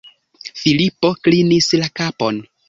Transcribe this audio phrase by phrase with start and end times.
[0.61, 2.43] Filipo klinis la kapon.